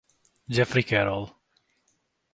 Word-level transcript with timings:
Jeffrey 0.49 0.81
Carroll 0.81 1.29